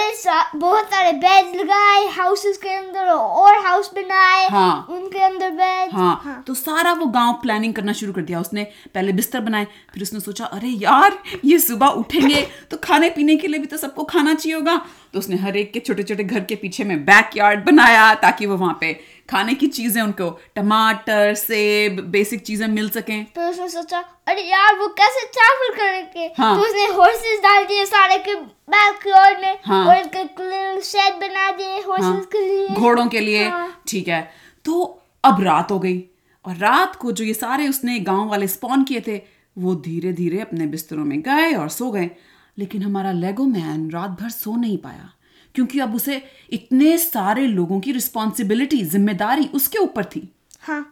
[0.56, 6.44] बहुत सारे बेड लगाए हाउसेस के अंदर और हाउस बनाए हाँ। उनके अंदर बेड हाँ,
[6.46, 10.20] तो सारा वो गाँव प्लानिंग करना शुरू कर दिया। उसने पहले बिस्तर बनाए फिर उसने
[10.20, 14.34] सोचा अरे यार ये सुबह उठेंगे तो खाने पीने के लिए भी तो सबको खाना
[14.34, 17.64] चाहिए होगा। तो उसने हर एक के छोटे छोटे घर के पीछे में बैक यार्ड
[17.64, 18.92] बनाया ताकि वो वहाँ पे
[19.30, 23.98] खाने की चीज़ें उनको टमाटर सेब बेसिक चीज़ें मिल सकें। फिर उसने सोचा
[24.28, 28.34] अरे यार वो कैसे ट्रैवल करेंगे हाँ। तो उसने हॉर्सेस डाल दिए सारे के
[28.74, 33.48] बैकयार्ड में हाँ। और एक शेड बना दिए हॉर्सेस हाँ, के लिए। घोड़ों के लिए।
[33.48, 34.22] हाँ। ठीक है।
[34.64, 34.82] तो
[35.24, 35.98] अब रात हो गई
[36.44, 39.20] और रात को जो ये सारे उसने गाँव वाले स्पॉन किए थे
[39.56, 42.10] वो धीरे धीरे अपने बिस्तरों में गए और सो गए।
[42.58, 45.12] लेकिन हमारा लेगो मैन रात भर सो नहीं पाया
[45.54, 50.28] क्योंकि अब उसे इतने सारे लोगों की रिस्पॉन्सिबिलिटी ज़िम्मेदारी उसके ऊपर थी।
[50.60, 50.82] हाँ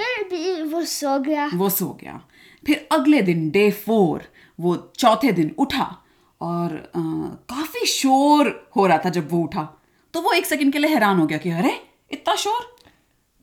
[0.00, 2.20] फिर भी वो सो गया। वो सो गया।
[2.66, 4.22] फिर अगले दिन डे फोर
[4.58, 5.86] वो चौथे दिन उठा
[6.40, 7.00] और अ,
[7.50, 9.68] काफ़ी शोर हो रहा था जब वो उठा।
[10.14, 11.80] तो वो एक सेकंड के लिए हैरान हो गया कि अरे
[12.12, 12.76] इतना शोर?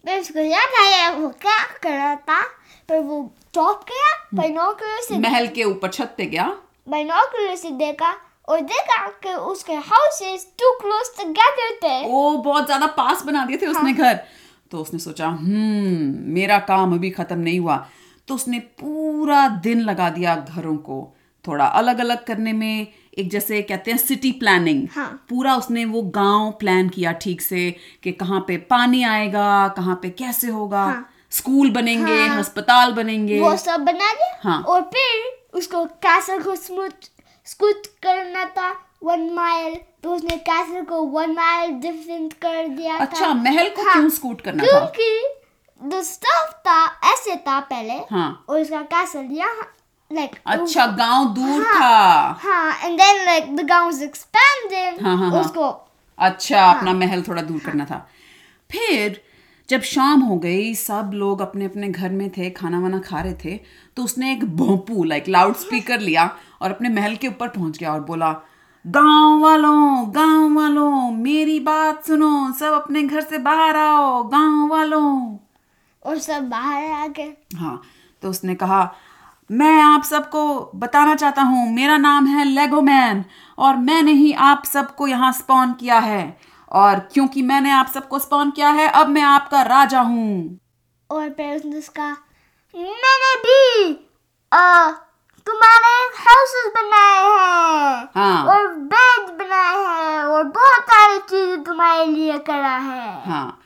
[0.06, 2.42] उसको याद आया वो क्या कर रहा था?
[2.90, 3.22] पर वो
[3.54, 6.46] टॉप गया बाइनोकुलर से महल के ऊपर छत पे गया।
[6.88, 8.16] बाइनोकुलर से देखा
[8.50, 13.58] और देखा कि उसके हाउसेस टू क्लोज टुगेदर थे ओ बहुत ज़्यादा पास बना दिए
[13.58, 14.20] थे उसने घर
[14.72, 17.86] तो उसने सोचा हम्म मेरा काम अभी खत्म नहीं हुआ
[18.28, 21.02] तो उसने पूरा दिन लगा दिया घरों को
[21.46, 26.02] थोड़ा अलग अलग करने में एक जैसे कहते हैं सिटी प्लानिंग हाँ। पूरा उसने वो
[26.16, 27.70] गाँव प्लान किया ठीक से
[28.04, 31.10] कि कहाँ पे पानी आएगा कहाँ पे कैसे होगा हाँ.
[31.32, 36.56] स्कूल बनेंगे हाँ। अस्पताल बनेंगे वो सब बना दिया हाँ। और फिर उसको कैसल को
[36.56, 37.10] स्मूथ
[37.48, 38.70] स्कूट करना था
[39.04, 43.82] वन माइल तो उसने कैसल को वन माइल डिफरेंट कर दिया अच्छा था महल को
[43.84, 44.68] हाँ, क्यों स्कूट करना था?
[44.68, 49.74] क्योंकि द स्टफ़ था ऐसे था पहले हाँ। और उसका कैसल यहाँ
[50.12, 55.18] लाइक अच्छा गाँव दूर हाँ। था। हाँ एंड देन लाइक द गाँव वाज एक्सपेंडिंग हाँ,
[55.18, 55.70] हाँ, हाँ। उसको
[56.18, 58.08] अच्छा अपना महल थोड़ा दूर करना था।
[58.70, 59.22] फिर
[59.70, 63.34] जब शाम हो गई सब लोग अपने अपने घर में थे खाना वाना खा रहे
[63.46, 63.60] थे
[63.98, 66.30] तो उसने एक भोंपू लाइक लाउड स्पीकर लिया
[66.62, 68.32] और अपने महल के ऊपर पहुँच गया और बोला
[68.86, 75.38] गाँव वालों गाँव वालों मेरी बात सुनो सब अपने घर से बाहर आओ गाँव वालों.
[76.06, 77.82] और सब बाहर आ गए। हाँ
[78.24, 78.82] तो उसने कहा
[79.50, 83.24] मैं आप सबको बताना चाहता हूँ मेरा नाम है लेगो मैन
[83.58, 86.38] और मैंने ही आप सबको यहाँ स्पॉन किया है।
[86.72, 90.60] और क्योंकि मैंने आप सबको स्पॉन किया है अब मैं आपका राजा हूँ।
[91.10, 92.16] और फिर उसने उसका
[92.74, 93.92] मैंने भी
[94.52, 94.92] आ,
[95.48, 102.38] तुम्हारे हाउसेस बनाए हैं। हाँ। और बेड बनाए हैं और बहुत सारी चीज़ें तुम्हारे लिए
[102.40, 103.60] करा है। हाँ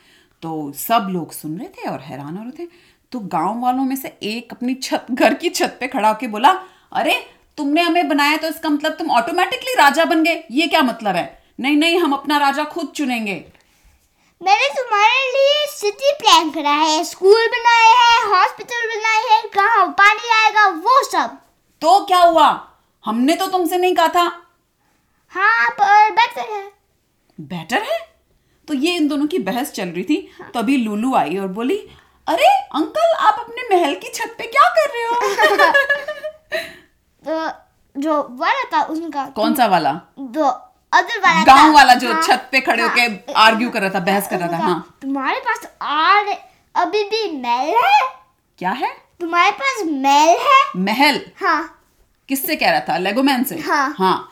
[0.44, 2.70] तो सब लोग सुन रहे थे और हैरान हो रहे थे।
[3.12, 6.50] तो गाँव वालों में से एक अपनी छत घर की छत पे खड़ा होके बोला
[6.94, 7.14] अरे
[7.58, 11.44] तुमने हमें बनाया तो इसका मतलब तुम ऑटोमेटिकली राजा बन गए। ये क्या मतलब है?
[11.60, 13.36] नहीं नहीं हम अपना राजा खुद चुनेंगे।
[14.44, 20.44] मैंने तुम्हारे लिए सिटी प्लान करा है स्कूल बनाए हैं हॉस्पिटल बनाए हैं कहाँ पानी
[20.44, 21.38] आएगा वो सब।
[21.82, 22.68] तो क्या हुआ?
[23.06, 24.42] हमने तो तुमसे नहीं कहा था।
[25.28, 26.72] हाँ पर बेटर है।
[27.40, 28.12] बेटर है?
[28.68, 31.90] तो ये इन दोनों की बहस चल रही थी। हाँ। तभी लूलू आई और बोली
[32.28, 35.16] अरे अंकल आप अपने महल की छत पे क्या कर रहे हो?
[37.28, 37.52] तो
[38.02, 39.92] जो वाला था उनका कौन सा वाला?
[39.92, 44.28] वाला गाँव वाला जो हाँ, छत पे खड़े होके हाँ, आर्ग्यू कर रहा था बहस
[44.30, 46.36] कर रहा था हाँ। तुम्हारे पास आर
[46.76, 48.02] अभी भी महल है?
[48.60, 48.92] क्या है?
[49.20, 50.60] तुम्हारे पास महल है?
[50.84, 51.22] महल?
[51.42, 51.78] हाँ।
[52.30, 52.98] किससे कह रहा था?
[52.98, 53.60] लेगोमैन से?
[53.60, 54.28] हाँ। हाँ।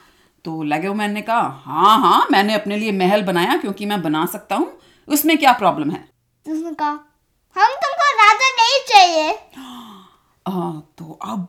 [0.45, 4.55] तो लेगोमैन ने कहा हाँ हाँ मैंने अपने लिए महल बनाया क्योंकि मैं बना सकता
[4.55, 4.71] हूँ।
[5.07, 6.03] उसमें क्या प्रॉब्लम है?
[6.45, 6.89] तो उसने कहा
[7.55, 9.31] हम तुमको राजा नहीं चाहिए।
[10.47, 11.47] आ, तो अब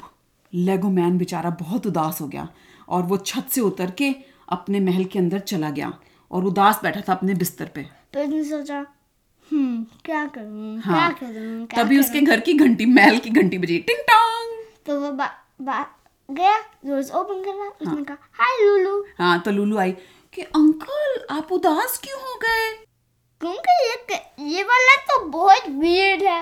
[0.53, 2.49] लेगोमैन बेचारा बहुत उदास हो गया
[2.89, 4.15] और वो छत से उतर के
[4.51, 5.93] अपने महल के अंदर चला गया
[6.31, 7.83] और उदास बैठा था अपने बिस्तर पे।
[8.15, 8.85] तो उसने सोचा
[9.51, 13.79] क्या करूँ क्या हाँ करूँ क्या तभी उसके घर की घंटी महल की घंटी बजी।
[13.89, 14.59] टिंग टोंग!
[14.87, 15.27] तो वो बा,
[15.63, 15.81] बा,
[16.29, 19.93] गया रोज ओपन करना उसने कहा हाय लूलू हाँ तो लूलू आई
[20.35, 22.71] कि अंकल आप उदास क्यों हो गए?
[23.41, 26.41] क्योंकि ये ये वाला तो बहुत वियर्ड है।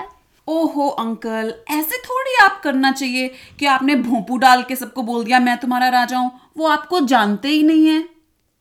[0.49, 3.27] ओहो अंकल ऐसे थोड़ी आप करना चाहिए
[3.59, 7.47] कि आपने भोंपू डाल के सबको बोल दिया मैं तुम्हारा राजा हूँ। वो आपको जानते
[7.47, 8.03] ही नहीं है।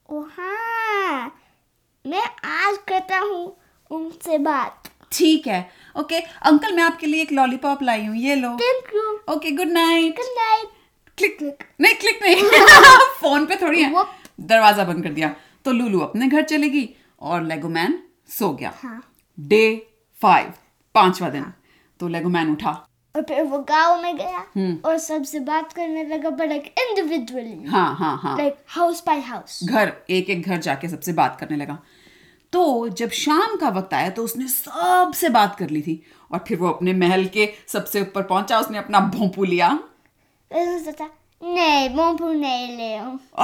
[0.09, 1.33] ओ हाँ
[2.05, 3.57] मैं आज करता हूँ
[3.91, 5.61] उनसे बात। ठीक है
[5.97, 9.69] ओके। अंकल मैं आपके लिए एक लॉलीपॉप लाई हूँ ये लो। Thank you okay good
[9.69, 10.69] night good night
[11.19, 12.43] click click नहीं क्लिक नहीं।
[13.21, 14.05] फ़ोन पे थोड़ी है।
[14.41, 16.89] दरवाज़ा बंद कर दिया। तो लूलू अपने घर चलेगी
[17.21, 17.99] और लेगोमैन
[18.29, 19.03] सो गया। हाँ।
[19.39, 19.63] डे
[20.19, 20.53] फाइव
[20.95, 21.53] पांचवा दिन।
[22.01, 22.71] तो लेगोमैन उठा।
[23.15, 27.65] और फिर वो गाँव में गया हम्म। और सबसे बात करने लगा पर लाइक इंडिविजुअली
[27.69, 31.57] हाँ हाँ हाँ। लाइक हाउस बाय हाउस घर एक एक घर जाके सबसे बात करने
[31.57, 31.79] लगा।
[32.53, 36.59] तो जब शाम का वक्त आया तो उसने सबसे बात कर ली थी और फिर
[36.59, 39.79] वो अपने महल के सबसे ऊपर पहुँचा उसने अपना भोंपू लिया।
[40.53, 42.95] नहीं मोमपू नहीं ले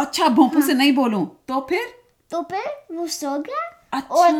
[0.01, 1.85] अच्छा भोंपू हाँ। से नहीं बोलूँ। तो फिर?
[2.31, 4.33] तो फिर वो सो गया। अच्छा। और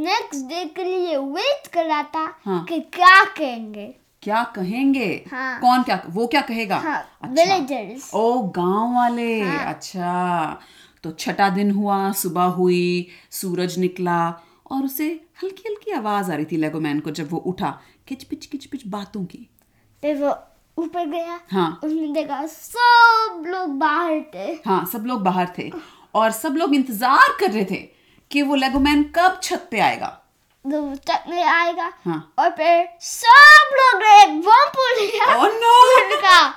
[0.00, 3.86] नेक्स्ट डे के लिए वेट कर रहा था हाँ। कि क्या कहेंगे।
[4.22, 5.06] क्या कहेंगे?
[5.30, 6.76] हाँ। कौन क्या वो क्या कहेगा?
[6.78, 10.60] हाँ अच्छा। ओ गाँव वाले। हाँ। अच्छा।
[11.04, 14.20] तो छठा दिन हुआ सुबह हुई सूरज निकला
[14.70, 15.08] और उसे
[15.42, 17.70] हल्की हल्की आवाज़ आ रही थी लेगोमैन को जब वो उठा।
[18.08, 19.48] किच पिच किच पिच बातों की।
[20.02, 20.34] फिर वो
[20.76, 25.70] ऊपर गया। हाँ। उसने देखा सब लोग बाहर थे। हाँ सब लोग बाहर थे
[26.14, 27.80] और सब लोग इंतज़ार कर रहे थे
[28.30, 30.16] कि वो लेगोमैन कब छत पे आएगा?
[31.08, 36.50] छत में आएगा हाँ। और फिर सब लोग ने एक बम लिया। नो उसने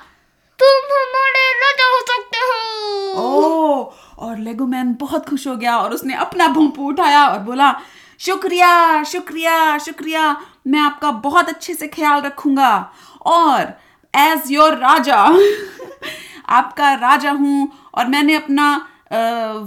[0.58, 6.14] तुम हमारे राजा हो सकते हो। ओ और लेगोमैन बहुत खुश हो गया और उसने
[6.14, 7.72] अपना भोंपू उठाया और बोला
[8.20, 12.92] शुक्रिया शुक्रिया शुक्रिया। मैं आपका बहुत अच्छे से ख्याल रखूँगा।
[13.26, 13.72] और
[14.14, 15.16] एज योर राजा
[16.48, 18.88] आपका राजा हूँ और मैंने अपना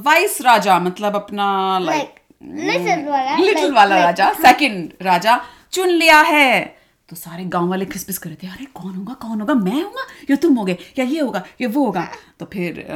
[0.05, 6.21] वाइस राजा मतलब अपना लाइक Like, little वाला, लिटिल वाला राजा सेकंड राजा चुन लिया
[6.21, 6.77] है।
[7.09, 8.51] तो सारे गाँव वाले खिसपिस कर रहे थे?
[8.51, 9.53] अरे कौन होगा कौन होगा?
[9.53, 11.43] मैं होगा या तुम होगे या ये होगा?
[11.61, 12.07] या वो होगा?
[12.39, 12.87] तो फिर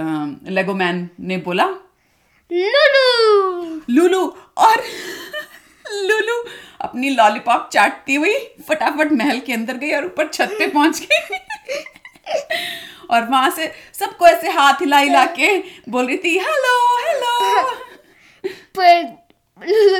[0.48, 1.66] लेगो मैन ने बोला
[2.52, 3.82] Lulu.
[3.90, 4.76] लुलू और
[5.94, 6.44] लुलू
[6.82, 8.38] अपनी लॉलीपॉप चाटती हुई
[8.68, 11.38] फटाफट महल के अंदर गई और ऊपर छत पे पहुँच गई।
[13.12, 17.62] और वहाँ से सबको ऐसे हाथ हिला हिला के बोल रही थी हेलो हेलो।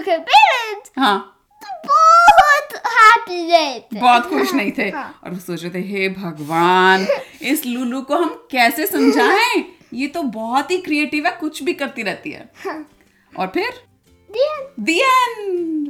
[0.06, 1.38] parents हाँ।
[1.86, 3.52] बहुत happy
[3.94, 7.08] थे। बहुत खुश नहीं थे। हाँ। और वो सोच रहे थे हे भगवान
[7.42, 9.78] इस लुलू को हम कैसे समझाएँ?
[9.94, 12.52] ये तो बहुत ही क्रिएटिव है कुछ भी करती रहती है।
[13.40, 13.84] और फिर?
[14.80, 15.90] End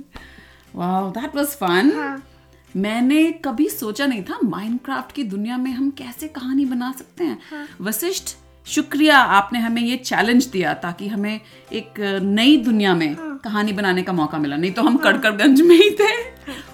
[0.76, 2.31] wow that was fun हाँ.
[2.76, 7.40] मैंने कभी सोचा नहीं था माइनक्राफ्ट की दुनिया में हम कैसे कहानी बना सकते हैं।
[7.52, 7.68] हाँ.
[7.82, 8.36] वशिष्ठ
[8.68, 11.42] शुक्रिया आपने हमें ये चैलेंज दिया ताकि हमें
[11.74, 13.42] एक नई दुनिया में हाँ.
[13.44, 14.98] कहानी बनाने का मौका मिला। नहीं तो हम हाँ.
[14.98, 16.32] कड़कड़गंज में ही थे।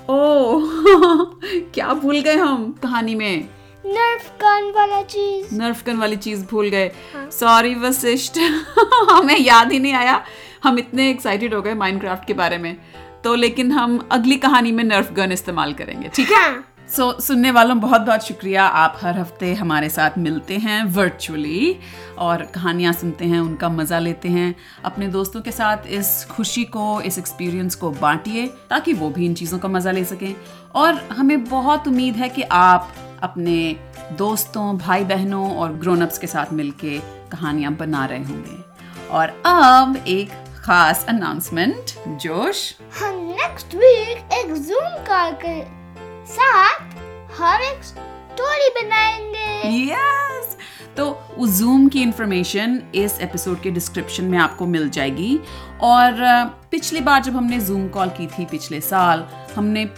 [0.09, 0.59] ओ
[1.73, 3.49] क्या भूल गए हम कहानी में?
[3.85, 8.37] gun वाला चीज़। नर्फ गन वाली चीज़ भूल गए। सॉरी वशिष्ठ
[9.11, 10.25] हमें याद ही नहीं आया।
[10.63, 12.77] हम इतने एक्साइटेड हो गए माइनक्राफ्ट के बारे में।
[13.27, 16.37] तो लेकिन हम अगली कहानी में नर्फ गन इस्तेमाल करेंगे ठीक है?
[16.37, 20.83] हाँ। सो so, सुनने वालों बहुत बहुत शुक्रिया। आप हर हफ़्ते हमारे साथ मिलते हैं
[20.85, 21.75] वर्चुअली
[22.17, 27.01] और कहानियाँ सुनते हैं उनका मज़ा लेते हैं। अपने दोस्तों के साथ इस खुशी को
[27.01, 30.35] इस एक्सपीरियंस को बांटिए ताकि वो भी इन चीज़ों का मज़ा ले सकें।
[30.75, 33.59] और हमें बहुत उम्मीद है कि आप अपने
[34.17, 36.99] दोस्तों भाई बहनों और ग्रोनअप्स के साथ मिलके
[37.31, 38.63] कहानियाँ बना रहे होंगे।
[39.11, 45.61] और अब एक खास अनाउंसमेंट जोश हम नेक्स्ट वीक एक जूम कॉल के
[46.25, 46.81] साथ
[47.37, 50.57] हम एक स्टोरी बनाएँगे यस
[50.97, 55.39] तो उस जूम की इंफॉर्मेशन इस एपिसोड के डिस्क्रिप्शन में आपको मिल जाएगी।
[55.81, 56.13] और
[56.71, 59.89] पिछली बार जब हमने जूम कॉल की थी पिछले साल हमने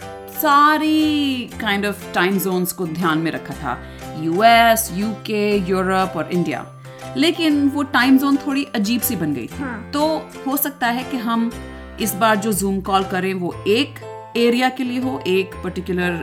[0.42, 3.78] सारी काइंड ऑफ़ टाइम जोन्स को ध्यान में रखा था।
[4.22, 6.66] यूएस यूके यूरोप और इंडिया
[7.16, 10.06] लेकिन वो टाइम जोन थोड़ी अजीब सी बन गई थी हाँ। तो
[10.46, 11.50] हो सकता है कि हम
[12.00, 13.98] इस बार जो जूम कॉल करें वो एक
[14.36, 16.18] एरिया के लिए हो एक पर्टिकुलर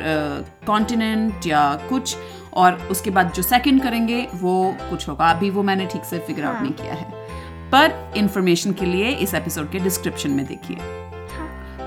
[0.67, 2.15] कॉन्टिनेंट uh, या कुछ
[2.53, 6.43] और उसके बाद जो सेकंड करेंगे वो कुछ होगा अभी वो मैंने ठीक से फिगर
[6.43, 7.25] आउट हाँ। नहीं किया है
[7.71, 10.77] पर इंफॉर्मेशन के लिए इस एपिसोड के डिस्क्रिप्शन में देखिए।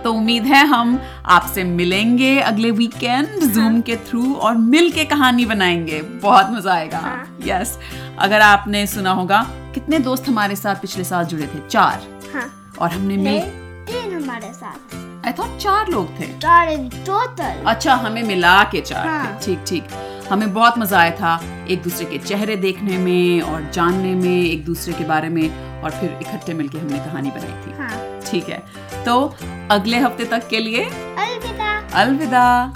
[0.04, 5.44] तो उम्मीद है हम आपसे मिलेंगे अगले वीकेंड जूम के थ्रू और मिल के कहानी
[5.46, 7.78] बनाएँगे। बहुत मज़ा आएगा। हाँ। यस
[8.18, 9.42] अगर आपने सुना होगा
[9.74, 11.68] कितने दोस्त हमारे साथ पिछले साल जुड़े थे?
[11.68, 12.48] चार। हाँ।
[12.80, 13.40] और हमने मिल
[13.86, 18.80] तीन हमारे साथ। आई थॉट चार लोग थे। चार इन टोटल अच्छा हमें मिला के
[18.80, 19.98] चार हाँ। थे ठीक ठीक।
[20.30, 24.64] हमें बहुत मज़ा आया था एक दूसरे के चेहरे देखने में और जानने में एक
[24.64, 28.62] दूसरे के बारे में और फिर इकट्ठे मिलके हमने कहानी बनाई थी। हाँ। ठीक है।
[29.04, 29.34] तो
[29.70, 32.74] अगले हफ़्ते तक के लिए अलविदा। अलविदा।